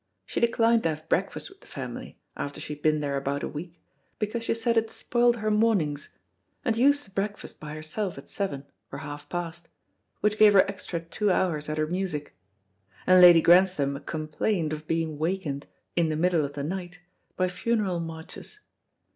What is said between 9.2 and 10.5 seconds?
past, which